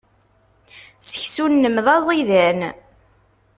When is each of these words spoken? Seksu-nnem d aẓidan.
Seksu-nnem 0.99 1.77
d 1.85 1.87
aẓidan. 1.95 2.59